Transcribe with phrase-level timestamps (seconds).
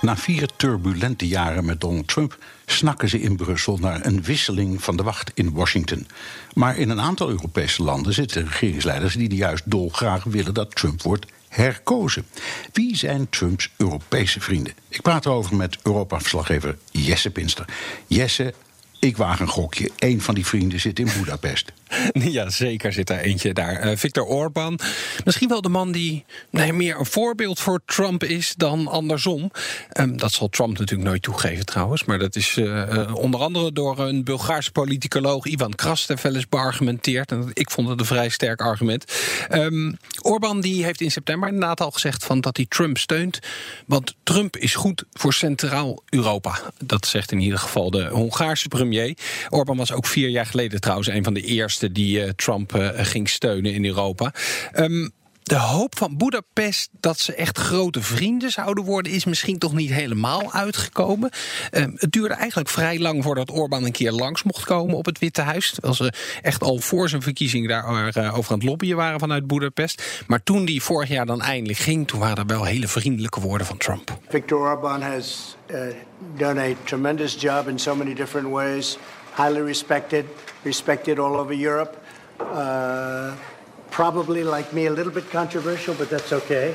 [0.00, 4.96] Na vier turbulente jaren met Donald Trump snakken ze in Brussel naar een wisseling van
[4.96, 6.06] de wacht in Washington.
[6.54, 11.26] Maar in een aantal Europese landen zitten regeringsleiders die juist dolgraag willen dat Trump wordt
[11.48, 12.24] herkozen.
[12.72, 14.72] Wie zijn Trumps Europese vrienden?
[14.88, 17.64] Ik praat erover met Europa-verslaggever Jesse Pinster.
[18.06, 18.54] Jesse,
[18.98, 19.90] ik waag een gokje.
[19.98, 21.72] Eén van die vrienden zit in Budapest.
[22.30, 23.86] Ja, zeker zit er eentje daar.
[23.86, 24.78] Uh, Viktor Orban.
[25.24, 29.50] Misschien wel de man die nee, meer een voorbeeld voor Trump is dan andersom.
[30.00, 32.04] Um, dat zal Trump natuurlijk nooit toegeven trouwens.
[32.04, 37.30] Maar dat is uh, onder andere door een Bulgaarse politicoloog Ivan Krastev wel eens beargumenteerd.
[37.30, 39.04] En ik vond het een vrij sterk argument.
[39.50, 43.38] Um, Orban die heeft in september inderdaad al gezegd van dat hij Trump steunt.
[43.86, 46.60] Want Trump is goed voor Centraal Europa.
[46.84, 49.16] Dat zegt in ieder geval de Hongaarse premier.
[49.48, 52.88] Orban was ook vier jaar geleden trouwens een van de eerste die uh, Trump uh,
[52.94, 54.32] ging steunen in Europa.
[54.74, 59.72] Um, de hoop van Budapest dat ze echt grote vrienden zouden worden, is misschien toch
[59.72, 61.30] niet helemaal uitgekomen.
[61.72, 65.18] Um, het duurde eigenlijk vrij lang voordat Orbán een keer langs mocht komen op het
[65.18, 65.70] Witte Huis.
[65.70, 67.84] Terwijl ze echt al voor zijn verkiezing daar
[68.16, 70.22] uh, over aan het lobbyen waren vanuit Budapest.
[70.26, 73.66] Maar toen die vorig jaar dan eindelijk ging, toen waren er wel hele vriendelijke woorden
[73.66, 74.18] van Trump.
[74.28, 75.56] Viktor Orban has
[76.36, 78.98] done a tremendous job in so many different ways.
[79.32, 80.24] Highly respected,
[80.64, 81.96] respected all over Europe.
[82.40, 83.34] Uh,
[83.90, 86.74] probably, like me, a little bit controversial, but that's okay.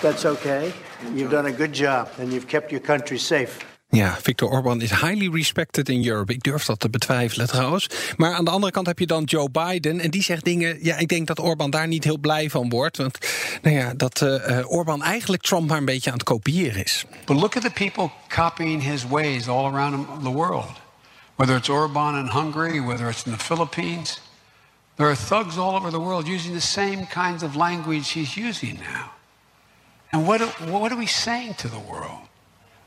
[0.00, 0.72] That's okay.
[1.14, 3.64] You've done a good job and you've kept your country safe.
[3.94, 6.32] Ja, Viktor Orban is highly respected in Europe.
[6.32, 7.86] Ik durf dat te betwijfelen trouwens.
[8.16, 10.00] Maar aan de andere kant heb je dan Joe Biden.
[10.00, 10.78] En die zegt dingen.
[10.84, 12.96] Ja, ik denk dat Orban daar niet heel blij van wordt.
[12.96, 13.18] Want
[13.62, 17.04] nou ja, dat uh, Orban eigenlijk Trump maar een beetje aan het kopiëren is.
[17.24, 20.81] But look at the people copying his ways all around the world.
[21.42, 24.20] Whether it's Orban in Hungary, whether it's in the Philippines.
[24.94, 28.78] There are thugs all over the world using the same kinds of language he's using
[28.78, 29.10] now.
[30.12, 32.28] And what, what are we saying to the world?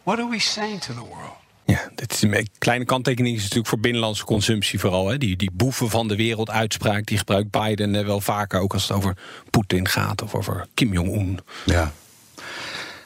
[0.04, 1.36] What are we saying to the world?
[1.66, 5.08] Ja, dit is een kleine kanttekening is natuurlijk voor binnenlandse consumptie vooral.
[5.08, 5.18] Hè.
[5.18, 8.98] Die, die boeven van de wereld uitspraak, die gebruikt Biden wel vaker, ook als het
[8.98, 9.18] over
[9.50, 11.40] Poetin gaat of over Kim Jong-un.
[11.66, 11.92] Ja.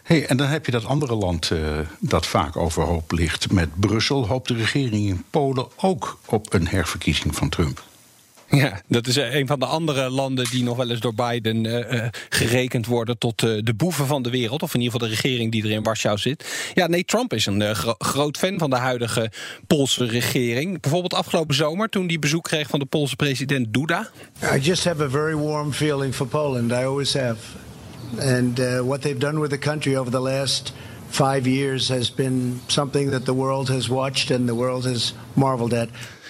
[0.09, 1.59] Hey, en dan heb je dat andere land uh,
[1.99, 3.51] dat vaak overhoop ligt.
[3.51, 7.83] Met Brussel hoopt de regering in Polen ook op een herverkiezing van Trump.
[8.47, 12.07] Ja, dat is een van de andere landen die nog wel eens door Biden uh,
[12.29, 14.63] gerekend worden tot uh, de boeven van de wereld.
[14.63, 16.71] Of in ieder geval de regering die er in Warschau zit.
[16.73, 19.31] Ja, nee, Trump is een gro groot fan van de huidige
[19.67, 20.81] Poolse regering.
[20.81, 24.09] Bijvoorbeeld afgelopen zomer toen hij bezoek kreeg van de Poolse president Duda.
[24.55, 26.71] I just have a very warm feeling for Poland.
[26.71, 27.37] I always have.
[28.17, 30.73] And uh, what they've done with the country over the last
[31.09, 35.73] five years has been something that the world has watched and the world has marveled
[35.73, 35.89] at.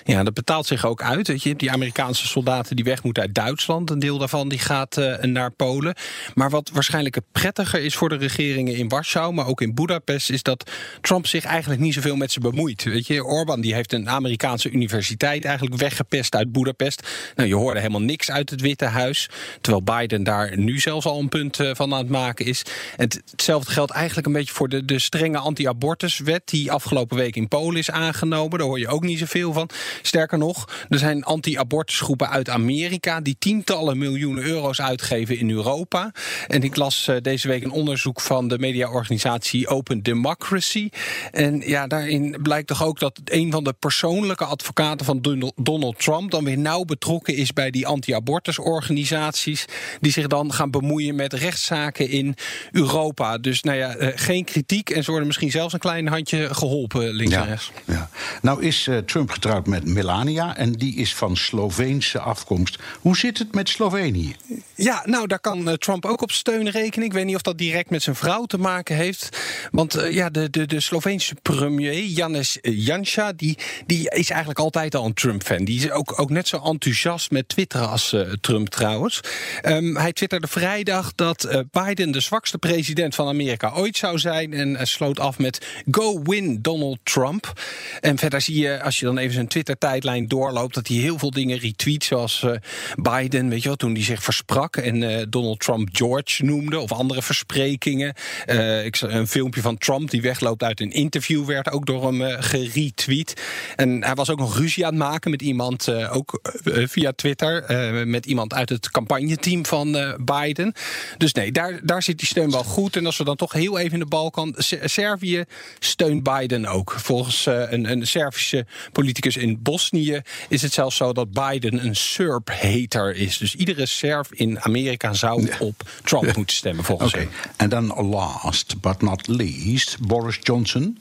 [0.10, 1.28] Ja, dat betaalt zich ook uit.
[1.28, 3.90] Weet je, die Amerikaanse soldaten die weg moeten uit Duitsland.
[3.90, 5.96] Een deel daarvan die gaat uh, naar Polen.
[6.34, 10.44] Maar wat waarschijnlijk prettiger is voor de regeringen in Warschau, maar ook in Budapest, is
[10.44, 10.72] dat
[11.02, 12.84] Trump zich eigenlijk niet zoveel met ze bemoeit.
[12.84, 17.08] Weet je, Orbán die heeft een Amerikaanse universiteit eigenlijk weggepest uit Budapest.
[17.36, 19.30] Nou, je hoorde helemaal niks uit het Witte Huis.
[19.62, 22.66] Terwijl Biden daar nu zelfs al een punt uh, van aan het maken is.
[22.96, 27.78] Hetzelfde geldt eigenlijk een beetje voor de, de strenge anti-abortuswet die afgelopen week in Polen
[27.78, 28.58] is aangenomen.
[28.58, 29.70] Daar hoor je ook niet zoveel van.
[30.02, 36.12] Sterker nog, er zijn anti-abortusgroepen uit Amerika die tientallen miljoenen euro's uitgeven in Europa.
[36.48, 40.90] En ik las uh, deze week een onderzoek van de mediaorganisatie Open Democracy.
[41.32, 46.32] En ja, daarin blijkt toch ook dat een van de persoonlijke advocaten van Donald Trump
[46.32, 49.66] dan weer nauw betrokken is bij die anti-abortusorganisaties.
[50.00, 52.36] Die zich dan gaan bemoeien met rechtszaken in
[52.72, 53.38] Europa.
[53.38, 54.90] Dus nou ja, uh, geen kritiek.
[54.90, 57.72] En ze worden misschien zelfs een klein handje geholpen links ja, en rechts.
[57.86, 58.10] Ja.
[58.42, 62.78] Nou is uh, Trump getrouwd met Melania en die is van Sloveense afkomst.
[63.00, 64.36] Hoe zit het met Slovenië?
[64.76, 67.06] Ja, nou daar kan uh, Trump ook op steun rekenen.
[67.06, 69.38] Ik weet niet of dat direct met zijn vrouw te maken heeft.
[69.72, 74.96] Want uh, ja, de, de, de Sloveense premier, Janis Janša, die, die is eigenlijk altijd
[74.96, 75.66] al een Trump-fan.
[75.66, 79.20] Die is ook, ook net zo enthousiast met Twitter als Trump trouwens.
[79.64, 84.54] Um, hij twitterde vrijdag dat Biden de zwakste president van Amerika ooit zou zijn.
[84.54, 87.62] En sloot af met Go win Donald Trump.
[88.00, 91.18] En verder zie je, als je dan even zijn Twitter Twitter-tijdlijn doorloopt, dat hij heel
[91.18, 92.52] veel dingen retweet, zoals uh,
[92.96, 96.92] Biden, weet je wel, toen hij zich versprak en uh, Donald Trump George noemde, of
[96.92, 98.14] andere versprekingen.
[98.48, 102.42] Uh, ik een filmpje van Trump die wegloopt uit een interview werd ook door hem
[102.42, 103.42] geretweet.
[103.76, 107.64] En hij was ook nog ruzie aan het maken met iemand, ook via Twitter,
[108.08, 110.74] met iemand uit het campagneteam van Biden.
[111.18, 112.96] Dus nee, daar, daar zit die steun wel goed.
[112.96, 115.44] En als we dan toch heel even in de Balkan, Servië
[115.80, 116.92] steunt Biden ook.
[116.98, 118.59] Volgens een, een Servische
[118.92, 123.38] politicus in Bosnië is het zelfs zo dat Biden een Serb-hater is.
[123.38, 127.24] Dus iedere Serf in Amerika zou op Trump moeten stemmen, volgens okay.
[127.24, 127.52] hem.
[127.56, 131.00] En dan last but not least, Boris Johnson,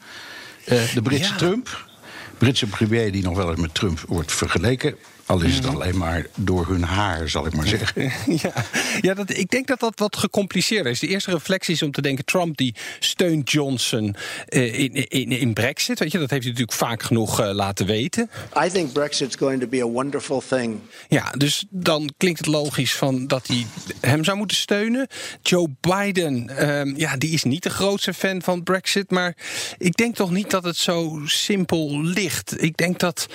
[0.66, 1.86] uh, de Britse Trump.
[2.38, 4.96] Britse premier die nog wel eens met Trump wordt vergeleken.
[5.28, 8.12] Al is het alleen maar door hun haar, zal ik maar zeggen.
[8.42, 8.52] Ja,
[9.00, 10.98] ja dat, ik denk dat dat wat gecompliceerder is.
[10.98, 14.16] De eerste reflectie is om te denken: Trump die steunt Johnson
[14.48, 15.98] uh, in, in, in Brexit.
[15.98, 18.30] Weet je, dat heeft hij natuurlijk vaak genoeg uh, laten weten.
[18.64, 20.78] I think Brexit's going to be a wonderful thing.
[21.08, 23.66] Ja, dus dan klinkt het logisch van dat hij
[24.00, 25.06] hem zou moeten steunen.
[25.42, 29.10] Joe Biden, um, ja, die is niet de grootste fan van Brexit.
[29.10, 29.36] Maar
[29.78, 32.62] ik denk toch niet dat het zo simpel ligt.
[32.62, 33.26] Ik denk dat.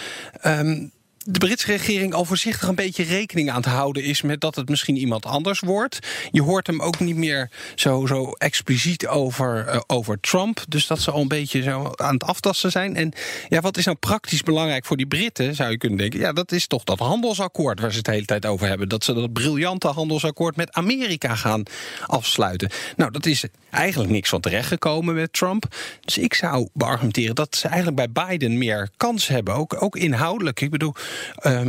[0.45, 0.91] Um,
[1.25, 4.69] de Britse regering al voorzichtig een beetje rekening aan te houden is met dat het
[4.69, 5.99] misschien iemand anders wordt.
[6.31, 10.63] Je hoort hem ook niet meer zo, zo expliciet over, uh, over Trump.
[10.67, 12.95] Dus dat ze al een beetje zo aan het aftasten zijn.
[12.95, 13.11] En
[13.49, 16.19] ja, wat is nou praktisch belangrijk voor die Britten, zou je kunnen denken?
[16.19, 18.89] Ja, dat is toch dat handelsakkoord waar ze het de hele tijd over hebben.
[18.89, 21.63] Dat ze dat briljante handelsakkoord met Amerika gaan
[22.05, 22.69] afsluiten.
[22.95, 25.75] Nou, dat is eigenlijk niks van terechtgekomen met Trump.
[26.01, 29.53] Dus ik zou beargumenteren dat ze eigenlijk bij Biden meer kans hebben.
[29.53, 30.61] Ook, ook inhoudelijk.
[30.61, 30.93] Ik bedoel,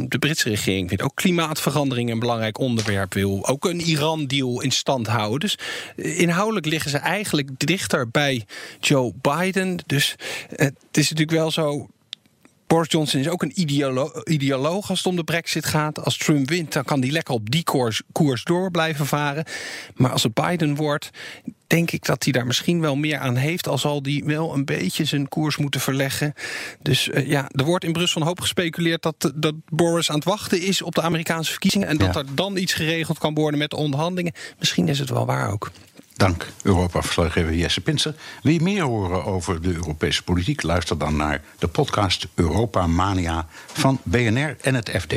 [0.09, 3.15] de Britse regering vindt ook klimaatverandering een belangrijk onderwerp.
[3.15, 5.41] Wil ook een Iran-deal in stand houden.
[5.41, 5.59] Dus
[5.97, 8.45] eh, inhoudelijk liggen ze eigenlijk dichter bij
[8.81, 9.79] Joe Biden.
[9.87, 10.15] Dus
[10.49, 11.89] het is natuurlijk wel zo.
[12.75, 16.05] Boris Johnson is ook een ideolo ideoloog als het om de brexit gaat.
[16.05, 19.45] Als Trump wint, dan kan hij lekker op die koers, koers door blijven varen.
[19.95, 21.11] Maar als het Biden wordt,
[21.67, 23.69] denk ik dat hij daar misschien wel meer aan heeft.
[23.69, 26.35] Al zal hij wel een beetje zijn koers moeten verleggen.
[26.83, 30.25] Dus uh, ja, er wordt in Brussel een hoop gespeculeerd dat, dat Boris aan het
[30.25, 31.89] wachten is op de Amerikaanse verkiezingen.
[31.89, 34.33] En dat er dan iets geregeld kan worden met de onderhandelingen.
[34.59, 35.71] Misschien is het wel waar ook.
[36.17, 38.15] Dank, Europa-verslaggever Jesse Pinser.
[38.43, 40.63] Wil je meer horen over de Europese politiek?
[40.63, 45.15] Luister dan naar de podcast Europa Mania van BNR en het FD.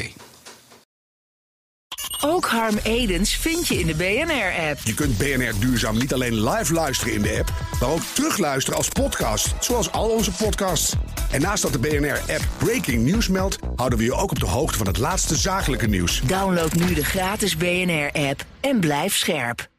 [2.22, 4.80] Ook Harm Edens vind je in de BNR-app.
[4.84, 8.90] Je kunt BNR Duurzaam niet alleen live luisteren in de app, maar ook terugluisteren als
[8.90, 10.94] podcast, zoals al onze podcasts.
[11.32, 14.78] En naast dat de BNR-app Breaking News meldt, houden we je ook op de hoogte
[14.78, 16.22] van het laatste zakelijke nieuws.
[16.22, 19.70] Download nu de gratis BNR-app en blijf scherp.